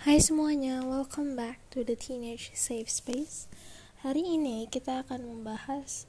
Hai 0.00 0.16
semuanya, 0.16 0.80
welcome 0.80 1.36
back 1.36 1.60
to 1.68 1.84
the 1.84 1.92
Teenage 1.92 2.56
Safe 2.56 2.88
Space. 2.88 3.52
Hari 4.00 4.24
ini 4.24 4.64
kita 4.64 5.04
akan 5.04 5.28
membahas 5.28 6.08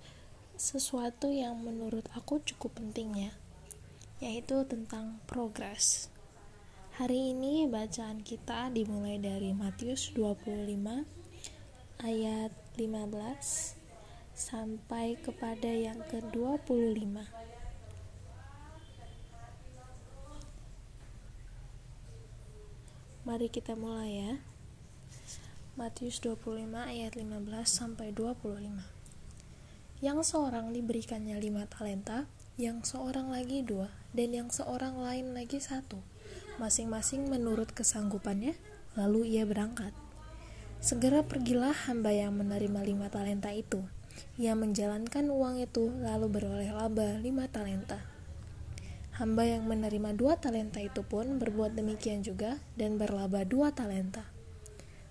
sesuatu 0.56 1.28
yang 1.28 1.60
menurut 1.60 2.08
aku 2.16 2.40
cukup 2.40 2.80
penting 2.80 3.28
ya, 3.28 3.36
yaitu 4.24 4.64
tentang 4.64 5.20
progres. 5.28 6.08
Hari 6.96 7.36
ini 7.36 7.68
bacaan 7.68 8.24
kita 8.24 8.72
dimulai 8.72 9.20
dari 9.20 9.52
Matius 9.52 10.16
25 10.16 11.04
ayat 12.00 12.56
15 12.80 13.76
sampai 14.32 15.20
kepada 15.20 15.68
yang 15.68 16.00
ke-25. 16.08 17.41
Mari 23.22 23.54
kita 23.54 23.78
mulai 23.78 24.18
ya. 24.18 24.34
Matius 25.78 26.18
25 26.26 26.74
ayat 26.74 27.14
15 27.14 27.70
sampai 27.70 28.10
25. 28.10 28.82
Yang 30.02 30.20
seorang 30.26 30.74
diberikannya 30.74 31.38
lima 31.38 31.70
talenta, 31.70 32.26
yang 32.58 32.82
seorang 32.82 33.30
lagi 33.30 33.62
dua, 33.62 33.94
dan 34.18 34.34
yang 34.34 34.50
seorang 34.50 34.98
lain 34.98 35.38
lagi 35.38 35.62
satu, 35.62 36.02
masing-masing 36.58 37.30
menurut 37.30 37.70
kesanggupannya, 37.70 38.58
lalu 38.98 39.38
ia 39.38 39.46
berangkat. 39.46 39.94
Segera 40.82 41.22
pergilah 41.22 41.78
hamba 41.86 42.10
yang 42.10 42.34
menerima 42.34 42.82
lima 42.82 43.14
talenta 43.14 43.54
itu. 43.54 43.86
Ia 44.42 44.58
menjalankan 44.58 45.30
uang 45.30 45.62
itu, 45.62 45.94
lalu 45.94 46.26
beroleh 46.26 46.74
laba 46.74 47.22
lima 47.22 47.46
talenta. 47.46 48.11
Hamba 49.22 49.46
yang 49.46 49.70
menerima 49.70 50.18
dua 50.18 50.34
talenta 50.42 50.82
itu 50.82 51.06
pun 51.06 51.38
berbuat 51.38 51.78
demikian 51.78 52.26
juga 52.26 52.58
dan 52.74 52.98
berlaba 52.98 53.46
dua 53.46 53.70
talenta. 53.70 54.26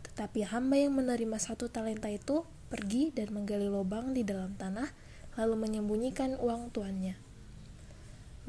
Tetapi 0.02 0.50
hamba 0.50 0.82
yang 0.82 0.98
menerima 0.98 1.38
satu 1.38 1.70
talenta 1.70 2.10
itu 2.10 2.42
pergi 2.66 3.14
dan 3.14 3.30
menggali 3.30 3.70
lubang 3.70 4.10
di 4.10 4.26
dalam 4.26 4.58
tanah, 4.58 4.90
lalu 5.38 5.54
menyembunyikan 5.62 6.42
uang 6.42 6.74
tuannya. 6.74 7.14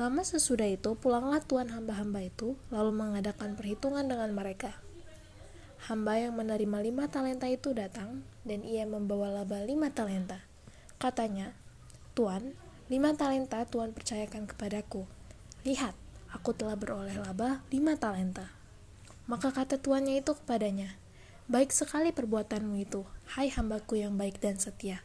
Lama 0.01 0.25
sesudah 0.25 0.65
itu, 0.65 0.97
pulanglah 0.97 1.45
tuan 1.45 1.69
hamba-hamba 1.69 2.25
itu, 2.25 2.57
lalu 2.73 2.97
mengadakan 2.97 3.53
perhitungan 3.53 4.09
dengan 4.09 4.33
mereka. 4.33 4.81
Hamba 5.85 6.25
yang 6.25 6.41
menerima 6.41 6.77
lima 6.81 7.05
talenta 7.05 7.45
itu 7.45 7.69
datang, 7.77 8.25
dan 8.49 8.65
ia 8.65 8.89
membawa 8.89 9.29
laba 9.29 9.61
lima 9.61 9.93
talenta. 9.93 10.41
Katanya, 10.97 11.53
Tuan, 12.17 12.57
lima 12.89 13.13
talenta 13.13 13.61
Tuan 13.69 13.93
percayakan 13.93 14.49
kepadaku 14.49 15.20
Lihat, 15.61 15.93
aku 16.33 16.57
telah 16.57 16.73
beroleh 16.73 17.13
laba 17.21 17.61
lima 17.69 17.93
talenta. 17.93 18.49
Maka 19.29 19.53
kata 19.53 19.77
tuannya 19.77 20.17
itu 20.17 20.33
kepadanya, 20.33 20.97
Baik 21.51 21.75
sekali 21.75 22.15
perbuatanmu 22.15 22.79
itu, 22.79 23.03
hai 23.35 23.51
hambaku 23.51 23.99
yang 23.99 24.15
baik 24.15 24.39
dan 24.39 24.55
setia. 24.55 25.03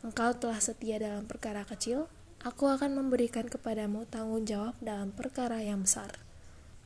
Engkau 0.00 0.32
telah 0.34 0.56
setia 0.56 0.96
dalam 0.96 1.28
perkara 1.28 1.68
kecil, 1.68 2.08
aku 2.42 2.66
akan 2.66 2.96
memberikan 2.96 3.44
kepadamu 3.46 4.08
tanggung 4.08 4.48
jawab 4.48 4.72
dalam 4.80 5.12
perkara 5.12 5.60
yang 5.60 5.84
besar. 5.84 6.10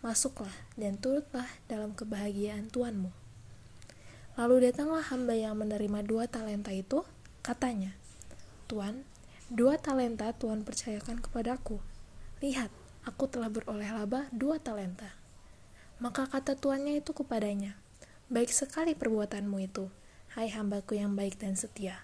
Masuklah 0.02 0.52
dan 0.74 1.00
turutlah 1.00 1.46
dalam 1.70 1.96
kebahagiaan 1.96 2.68
tuanmu. 2.68 3.14
Lalu 4.36 4.68
datanglah 4.68 5.06
hamba 5.08 5.32
yang 5.32 5.56
menerima 5.56 6.04
dua 6.04 6.28
talenta 6.28 6.74
itu, 6.74 7.00
katanya, 7.40 7.96
Tuan, 8.68 9.08
dua 9.48 9.80
talenta 9.80 10.34
Tuan 10.34 10.66
percayakan 10.66 11.24
kepadaku. 11.24 11.80
Lihat, 12.44 12.68
aku 13.06 13.30
telah 13.30 13.46
beroleh 13.46 13.86
laba 13.94 14.26
dua 14.34 14.58
talenta. 14.58 15.14
Maka 16.02 16.26
kata 16.28 16.58
tuannya 16.58 16.98
itu 17.00 17.14
kepadanya, 17.14 17.78
Baik 18.26 18.50
sekali 18.50 18.98
perbuatanmu 18.98 19.62
itu, 19.62 19.86
hai 20.34 20.50
hambaku 20.50 20.98
yang 20.98 21.14
baik 21.14 21.38
dan 21.38 21.54
setia. 21.54 22.02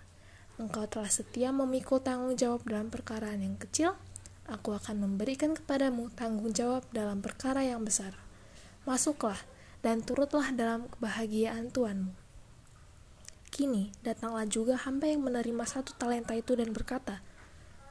Engkau 0.55 0.86
telah 0.86 1.11
setia 1.11 1.50
memikul 1.50 1.98
tanggung 1.98 2.39
jawab 2.39 2.62
dalam 2.62 2.94
perkara 2.94 3.34
yang 3.34 3.59
kecil, 3.59 3.99
aku 4.47 4.71
akan 4.71 5.03
memberikan 5.03 5.59
kepadamu 5.59 6.15
tanggung 6.15 6.54
jawab 6.54 6.87
dalam 6.94 7.19
perkara 7.19 7.66
yang 7.66 7.82
besar. 7.82 8.15
Masuklah 8.87 9.43
dan 9.82 10.06
turutlah 10.06 10.54
dalam 10.54 10.87
kebahagiaan 10.94 11.75
Tuanmu. 11.75 12.15
Kini 13.50 13.91
datanglah 14.06 14.47
juga 14.47 14.78
hamba 14.78 15.10
yang 15.10 15.27
menerima 15.27 15.66
satu 15.66 15.93
talenta 15.98 16.38
itu 16.38 16.54
dan 16.54 16.71
berkata, 16.71 17.19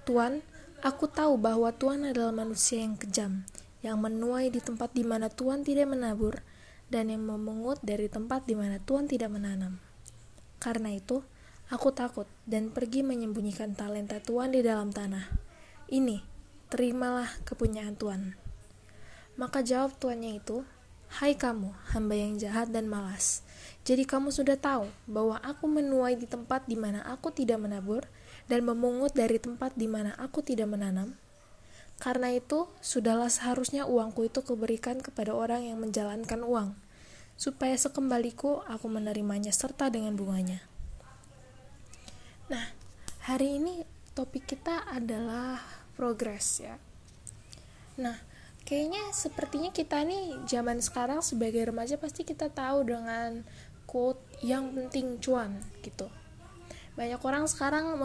Tuan, 0.08 0.40
Aku 0.82 1.06
tahu 1.06 1.38
bahwa 1.38 1.70
Tuhan 1.70 2.10
adalah 2.10 2.34
manusia 2.34 2.82
yang 2.82 2.98
kejam, 2.98 3.46
yang 3.86 4.02
menuai 4.02 4.50
di 4.50 4.58
tempat 4.58 4.90
di 4.98 5.06
mana 5.06 5.30
Tuhan 5.30 5.62
tidak 5.62 5.94
menabur, 5.94 6.42
dan 6.90 7.14
yang 7.14 7.22
memungut 7.22 7.78
dari 7.86 8.10
tempat 8.10 8.50
di 8.50 8.58
mana 8.58 8.82
Tuhan 8.82 9.06
tidak 9.06 9.30
menanam. 9.30 9.78
Karena 10.58 10.90
itu, 10.90 11.22
aku 11.70 11.94
takut 11.94 12.26
dan 12.50 12.74
pergi 12.74 13.06
menyembunyikan 13.06 13.78
talenta 13.78 14.18
Tuhan 14.26 14.58
di 14.58 14.66
dalam 14.66 14.90
tanah. 14.90 15.30
Ini, 15.86 16.18
terimalah 16.74 17.30
kepunyaan 17.46 17.94
Tuhan. 17.94 18.34
Maka 19.38 19.62
jawab 19.62 19.94
tuannya 20.02 20.42
itu, 20.42 20.66
Hai 21.12 21.38
kamu, 21.38 21.78
hamba 21.94 22.16
yang 22.18 22.42
jahat 22.42 22.74
dan 22.74 22.90
malas. 22.90 23.46
Jadi 23.86 24.08
kamu 24.08 24.34
sudah 24.34 24.58
tahu 24.58 24.90
bahwa 25.06 25.38
aku 25.46 25.68
menuai 25.68 26.18
di 26.18 26.26
tempat 26.26 26.66
di 26.66 26.80
mana 26.80 27.06
aku 27.06 27.30
tidak 27.30 27.60
menabur, 27.62 28.08
dan 28.52 28.68
memungut 28.68 29.16
dari 29.16 29.40
tempat 29.40 29.72
di 29.80 29.88
mana 29.88 30.12
aku 30.20 30.44
tidak 30.44 30.68
menanam. 30.68 31.16
Karena 32.04 32.36
itu, 32.36 32.68
sudahlah 32.84 33.32
seharusnya 33.32 33.88
uangku 33.88 34.28
itu 34.28 34.44
kuberikan 34.44 35.00
kepada 35.00 35.32
orang 35.32 35.72
yang 35.72 35.80
menjalankan 35.80 36.44
uang, 36.44 36.76
supaya 37.40 37.80
sekembaliku 37.80 38.60
aku 38.68 38.92
menerimanya 38.92 39.56
serta 39.56 39.88
dengan 39.88 40.20
bunganya. 40.20 40.60
Nah, 42.52 42.68
hari 43.24 43.56
ini 43.56 43.88
topik 44.12 44.44
kita 44.44 44.84
adalah 44.92 45.64
progres 45.96 46.60
ya. 46.60 46.76
Nah, 47.96 48.20
kayaknya 48.68 49.14
sepertinya 49.16 49.72
kita 49.72 50.04
nih 50.04 50.44
zaman 50.50 50.84
sekarang 50.84 51.24
sebagai 51.24 51.72
remaja 51.72 51.96
pasti 51.96 52.28
kita 52.28 52.52
tahu 52.52 52.84
dengan 52.84 53.48
quote 53.88 54.20
yang 54.44 54.74
penting 54.76 55.22
cuan 55.22 55.62
gitu. 55.86 56.10
Banyak 56.98 57.22
orang 57.24 57.46
sekarang 57.48 57.96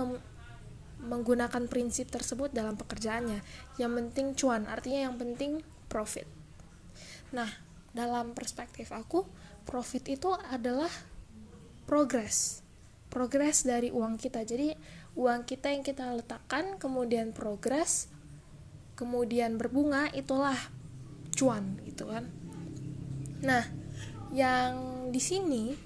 menggunakan 1.02 1.68
prinsip 1.68 2.08
tersebut 2.08 2.52
dalam 2.52 2.74
pekerjaannya. 2.80 3.40
Yang 3.76 3.92
penting 4.00 4.26
cuan, 4.36 4.62
artinya 4.68 5.10
yang 5.10 5.16
penting 5.20 5.60
profit. 5.90 6.28
Nah, 7.32 7.48
dalam 7.92 8.32
perspektif 8.32 8.92
aku, 8.92 9.24
profit 9.68 10.04
itu 10.08 10.32
adalah 10.52 10.90
progres. 11.84 12.64
Progres 13.12 13.64
dari 13.64 13.92
uang 13.92 14.16
kita. 14.20 14.42
Jadi, 14.42 14.72
uang 15.16 15.48
kita 15.48 15.72
yang 15.72 15.80
kita 15.80 16.12
letakkan 16.12 16.76
kemudian 16.76 17.32
progres 17.32 18.12
kemudian 18.96 19.60
berbunga 19.60 20.08
itulah 20.12 20.56
cuan 21.36 21.80
gitu 21.84 22.08
kan. 22.08 22.28
Nah, 23.44 23.64
yang 24.32 25.08
di 25.12 25.20
sini 25.20 25.76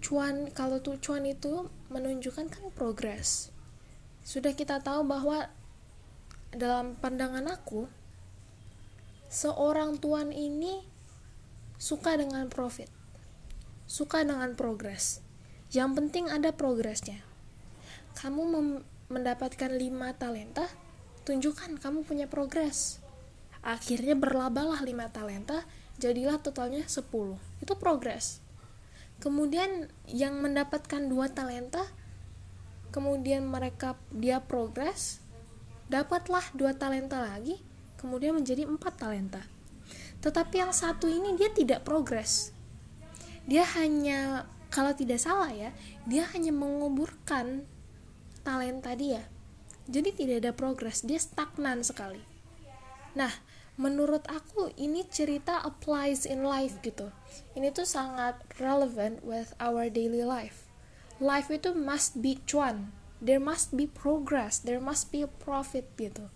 cuan 0.00 0.48
kalau 0.52 0.80
tuh 0.80 1.00
cuan 1.00 1.24
itu 1.28 1.68
menunjukkan 1.92 2.48
kan 2.48 2.64
progres 2.72 3.51
sudah 4.22 4.54
kita 4.54 4.78
tahu 4.82 5.06
bahwa 5.06 5.50
dalam 6.54 6.94
pandangan 6.98 7.46
aku 7.50 7.90
seorang 9.32 9.98
tuan 9.98 10.30
ini 10.30 10.84
suka 11.78 12.14
dengan 12.14 12.46
profit 12.46 13.02
suka 13.92 14.24
dengan 14.24 14.56
progres. 14.56 15.20
Yang 15.68 15.90
penting 16.00 16.24
ada 16.32 16.48
progresnya. 16.48 17.20
Kamu 18.16 18.48
mendapatkan 19.12 19.68
5 19.68 19.76
talenta 20.16 20.64
tunjukkan 21.28 21.76
kamu 21.76 22.00
punya 22.08 22.24
progres. 22.24 23.04
Akhirnya 23.60 24.16
berlabalah 24.16 24.80
5 24.80 24.88
talenta 25.12 25.68
jadilah 26.00 26.40
totalnya 26.40 26.88
10 26.88 27.04
itu 27.60 27.74
progres. 27.76 28.40
Kemudian 29.20 29.92
yang 30.08 30.40
mendapatkan 30.40 31.12
dua 31.12 31.28
talenta 31.28 31.84
kemudian 32.92 33.48
mereka 33.48 33.96
dia 34.12 34.38
progres 34.38 35.24
dapatlah 35.88 36.44
dua 36.52 36.76
talenta 36.76 37.24
lagi 37.24 37.58
kemudian 37.96 38.36
menjadi 38.36 38.68
empat 38.68 39.00
talenta. 39.00 39.42
Tetapi 40.22 40.54
yang 40.62 40.70
satu 40.70 41.10
ini 41.10 41.34
dia 41.34 41.50
tidak 41.50 41.82
progres. 41.82 42.54
Dia 43.48 43.66
hanya 43.80 44.46
kalau 44.70 44.94
tidak 44.94 45.18
salah 45.18 45.50
ya 45.50 45.74
dia 46.06 46.28
hanya 46.36 46.52
menguburkan 46.54 47.66
talenta 48.46 48.94
dia. 48.94 49.26
Jadi 49.90 50.14
tidak 50.14 50.36
ada 50.46 50.52
progres 50.54 51.02
dia 51.02 51.18
stagnan 51.18 51.82
sekali. 51.82 52.22
Nah 53.18 53.32
menurut 53.80 54.28
aku 54.28 54.68
ini 54.76 55.08
cerita 55.08 55.64
applies 55.64 56.28
in 56.28 56.44
life 56.44 56.78
gitu. 56.84 57.08
Ini 57.56 57.72
tuh 57.72 57.88
sangat 57.88 58.38
relevant 58.60 59.24
with 59.24 59.56
our 59.58 59.88
daily 59.88 60.22
life 60.22 60.71
life 61.22 61.48
itu 61.54 61.70
must 61.70 62.18
be 62.18 62.42
cuan. 62.42 62.90
There 63.22 63.38
must 63.38 63.78
be 63.78 63.86
progress. 63.86 64.58
There 64.58 64.82
must 64.82 65.14
be 65.14 65.22
a 65.22 65.30
profit 65.30 65.86
gitu. 65.94 66.26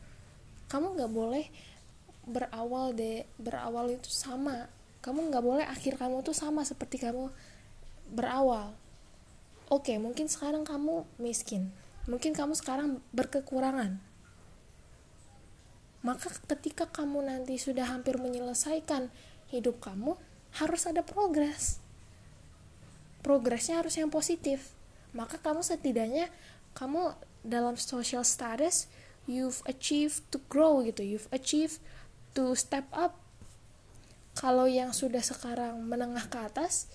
Kamu 0.70 0.94
nggak 0.94 1.10
boleh 1.10 1.50
berawal 2.22 2.94
deh 2.94 3.26
berawal 3.42 3.90
itu 3.90 4.06
sama. 4.06 4.70
Kamu 5.02 5.34
nggak 5.34 5.42
boleh 5.42 5.66
akhir 5.66 5.98
kamu 5.98 6.22
tuh 6.22 6.34
sama 6.38 6.62
seperti 6.62 7.02
kamu 7.02 7.34
berawal. 8.14 8.78
Oke 9.66 9.98
mungkin 9.98 10.30
sekarang 10.30 10.62
kamu 10.62 11.02
miskin. 11.18 11.74
Mungkin 12.06 12.38
kamu 12.38 12.54
sekarang 12.54 13.02
berkekurangan. 13.10 13.98
Maka 16.06 16.30
ketika 16.46 16.86
kamu 16.86 17.26
nanti 17.26 17.58
sudah 17.58 17.90
hampir 17.90 18.14
menyelesaikan 18.14 19.10
hidup 19.50 19.82
kamu 19.82 20.14
harus 20.62 20.86
ada 20.86 21.02
progres. 21.02 21.82
Progresnya 23.26 23.82
harus 23.82 23.98
yang 23.98 24.06
positif 24.06 24.75
maka 25.16 25.40
kamu 25.40 25.64
setidaknya 25.64 26.28
kamu 26.76 27.16
dalam 27.40 27.80
social 27.80 28.22
status 28.22 28.86
you've 29.24 29.64
achieved 29.64 30.22
to 30.28 30.38
grow 30.52 30.84
gitu 30.84 31.00
you've 31.00 31.30
achieved 31.32 31.80
to 32.36 32.52
step 32.52 32.84
up. 32.92 33.16
Kalau 34.36 34.68
yang 34.68 34.92
sudah 34.92 35.24
sekarang 35.24 35.80
menengah 35.88 36.28
ke 36.28 36.36
atas 36.36 36.92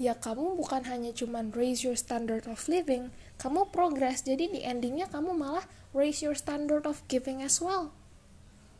ya 0.00 0.16
kamu 0.16 0.56
bukan 0.56 0.88
hanya 0.88 1.12
cuman 1.12 1.52
raise 1.52 1.84
your 1.84 1.98
standard 1.98 2.48
of 2.48 2.64
living 2.72 3.12
kamu 3.36 3.68
progress. 3.68 4.24
Jadi 4.24 4.48
di 4.48 4.60
endingnya 4.64 5.04
kamu 5.12 5.36
malah 5.36 5.68
raise 5.92 6.24
your 6.24 6.32
standard 6.32 6.88
of 6.88 7.04
giving 7.12 7.44
as 7.44 7.60
well. 7.60 7.92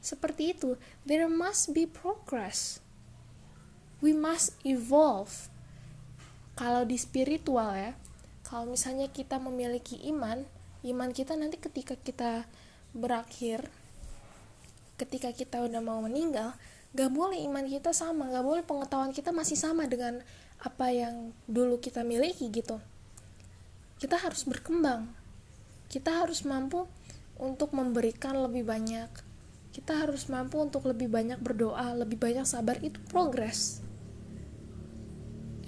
Seperti 0.00 0.56
itu. 0.56 0.80
There 1.04 1.28
must 1.28 1.76
be 1.76 1.84
progress. 1.84 2.80
We 4.00 4.16
must 4.16 4.56
evolve. 4.64 5.52
Kalau 6.56 6.88
di 6.88 6.96
spiritual 6.96 7.76
ya 7.76 7.92
kalau 8.48 8.64
misalnya 8.72 9.12
kita 9.12 9.36
memiliki 9.36 10.00
iman 10.08 10.48
iman 10.88 11.10
kita 11.12 11.36
nanti 11.36 11.60
ketika 11.60 11.94
kita 12.00 12.48
berakhir 12.96 13.68
ketika 14.96 15.30
kita 15.36 15.60
udah 15.60 15.84
mau 15.84 16.00
meninggal 16.00 16.56
gak 16.96 17.12
boleh 17.12 17.36
iman 17.44 17.68
kita 17.68 17.92
sama 17.92 18.32
gak 18.32 18.46
boleh 18.46 18.64
pengetahuan 18.64 19.12
kita 19.12 19.30
masih 19.30 19.60
sama 19.60 19.84
dengan 19.84 20.24
apa 20.58 20.90
yang 20.90 21.30
dulu 21.46 21.78
kita 21.78 22.02
miliki 22.02 22.50
gitu. 22.50 22.82
Kita 23.98 24.18
harus 24.18 24.42
berkembang. 24.46 25.10
Kita 25.86 26.22
harus 26.22 26.42
mampu 26.42 26.86
untuk 27.38 27.70
memberikan 27.74 28.34
lebih 28.34 28.66
banyak. 28.66 29.10
Kita 29.70 30.06
harus 30.06 30.26
mampu 30.26 30.58
untuk 30.58 30.90
lebih 30.90 31.06
banyak 31.06 31.38
berdoa 31.38 31.94
lebih 31.94 32.18
banyak 32.18 32.42
sabar 32.42 32.78
itu 32.82 32.98
progres. 33.06 33.78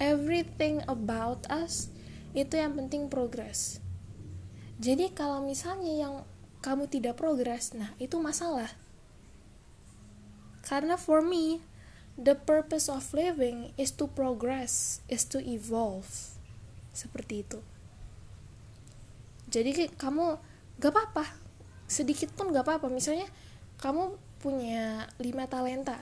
Everything 0.01 0.83
about 0.91 1.47
us 1.47 1.90
itu 2.31 2.55
yang 2.55 2.77
penting 2.77 3.11
progres. 3.11 3.83
Jadi 4.81 5.13
kalau 5.13 5.43
misalnya 5.43 5.93
yang 5.93 6.15
kamu 6.61 6.89
tidak 6.89 7.19
progres 7.19 7.75
nah 7.75 7.93
itu 8.01 8.17
masalah. 8.17 8.69
Karena 10.65 10.95
for 10.95 11.25
me 11.25 11.59
the 12.15 12.37
purpose 12.37 12.87
of 12.87 13.05
living 13.11 13.75
is 13.75 13.91
to 13.93 14.07
progress 14.07 15.03
is 15.11 15.27
to 15.27 15.41
evolve. 15.41 16.37
Seperti 16.95 17.43
itu. 17.43 17.59
Jadi 19.51 19.91
kamu 19.95 20.39
gak 20.79 20.91
apa-apa. 20.95 21.25
Sedikit 21.87 22.31
pun 22.31 22.55
gak 22.55 22.63
apa-apa. 22.63 22.87
Misalnya 22.87 23.27
kamu 23.79 24.15
punya 24.41 25.05
lima 25.21 25.45
talenta 25.45 26.01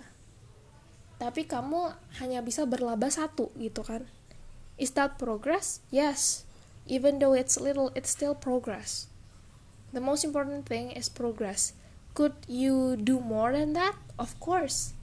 tapi 1.20 1.44
kamu 1.44 1.92
hanya 2.24 2.40
bisa 2.40 2.64
berlaba 2.64 3.12
satu 3.12 3.52
gitu 3.60 3.84
kan 3.84 4.08
is 4.80 4.96
that 4.96 5.20
progress? 5.20 5.84
Yes. 5.92 6.48
Even 6.88 7.20
though 7.20 7.36
it's 7.36 7.60
little 7.60 7.92
it's 7.94 8.10
still 8.10 8.34
progress. 8.34 9.12
The 9.94 10.02
most 10.02 10.24
important 10.24 10.66
thing 10.66 10.96
is 10.96 11.12
progress. 11.12 11.76
Could 12.16 12.34
you 12.48 12.98
do 12.98 13.20
more 13.20 13.54
than 13.54 13.78
that? 13.78 13.94
Of 14.18 14.40
course. 14.40 14.98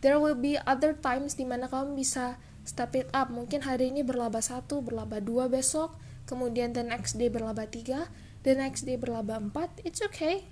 There 0.00 0.16
will 0.22 0.38
be 0.38 0.56
other 0.62 0.94
times 0.94 1.36
di 1.36 1.44
mana 1.44 1.68
kamu 1.68 1.98
bisa 1.98 2.40
step 2.64 2.96
it 2.96 3.10
up. 3.12 3.28
Mungkin 3.28 3.66
hari 3.66 3.92
ini 3.92 4.00
berlaba 4.06 4.40
satu 4.40 4.80
berlaba 4.80 5.20
dua 5.20 5.50
besok 5.50 5.98
kemudian 6.24 6.72
the 6.72 6.80
next 6.80 7.20
day 7.20 7.28
berlaba 7.28 7.68
tiga 7.68 8.08
the 8.48 8.56
next 8.56 8.88
day 8.88 8.96
berlaba 8.96 9.36
empat 9.36 9.68
it's 9.84 10.00
okay. 10.00 10.48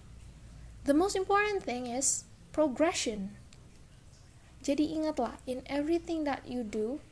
The 0.83 0.93
most 0.93 1.15
important 1.15 1.62
thing 1.62 1.87
is 1.87 2.27
progression. 2.50 3.38
Jadi 4.62 4.95
ingatlah, 4.95 5.43
in 5.47 5.67
everything 5.67 6.23
that 6.23 6.47
you 6.47 6.62
do, 6.62 7.03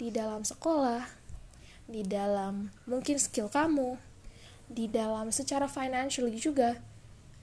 di 0.00 0.08
dalam 0.08 0.40
sekolah, 0.40 1.04
di 1.84 2.00
dalam 2.00 2.72
mungkin 2.88 3.20
skill 3.20 3.52
kamu, 3.52 4.00
di 4.64 4.88
dalam 4.88 5.28
secara 5.28 5.68
financially 5.68 6.40
juga, 6.40 6.80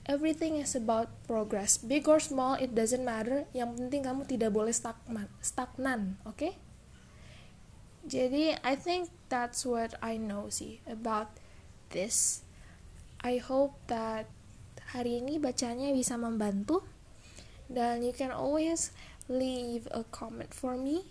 everything 0.09 0.57
is 0.57 0.73
about 0.73 1.13
progress. 1.29 1.77
Big 1.77 2.09
or 2.09 2.17
small, 2.17 2.57
it 2.57 2.73
doesn't 2.73 3.05
matter. 3.05 3.45
Yang 3.53 3.77
penting 3.77 4.01
kamu 4.01 4.25
tidak 4.25 4.49
boleh 4.49 4.73
stagnan, 4.73 5.29
stagnan 5.37 6.17
oke? 6.25 6.33
Okay? 6.33 6.53
Jadi, 8.09 8.57
I 8.65 8.73
think 8.73 9.13
that's 9.29 9.61
what 9.61 9.93
I 10.01 10.17
know 10.17 10.49
sih 10.49 10.81
about 10.89 11.29
this. 11.93 12.41
I 13.21 13.37
hope 13.37 13.77
that 13.91 14.31
hari 14.95 15.21
ini 15.21 15.37
bacanya 15.37 15.91
bisa 15.91 16.15
membantu 16.15 16.81
dan 17.67 17.99
you 17.99 18.15
can 18.15 18.31
always 18.31 18.95
leave 19.27 19.91
a 19.91 20.07
comment 20.07 20.55
for 20.55 20.79
me 20.79 21.03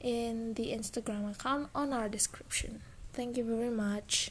in 0.00 0.54
the 0.54 0.72
Instagram 0.72 1.30
account 1.30 1.68
on 1.74 1.92
our 1.92 2.08
description. 2.08 2.82
Thank 3.12 3.36
you 3.36 3.44
very 3.44 3.70
much. 3.70 4.30